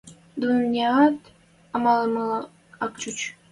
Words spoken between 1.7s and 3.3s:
амалымыла ак чуч.